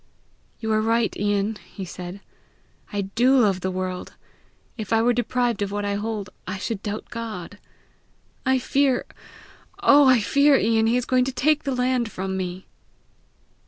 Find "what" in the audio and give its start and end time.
5.71-5.85